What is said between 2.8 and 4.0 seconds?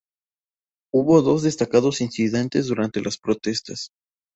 las protestas.